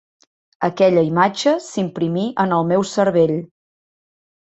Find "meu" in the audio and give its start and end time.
2.73-2.89